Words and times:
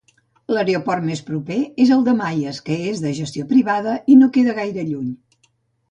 L'aeroport 0.53 1.05
més 1.09 1.21
proper 1.27 1.59
és 1.85 1.93
el 1.97 2.01
de 2.09 2.17
Mayes, 2.23 2.63
que 2.71 2.81
és 2.95 3.05
de 3.07 3.15
gestió 3.21 3.49
privada 3.55 3.97
i 4.15 4.21
no 4.23 4.35
queda 4.39 4.61
gaire 4.63 4.89
lluny. 4.93 5.15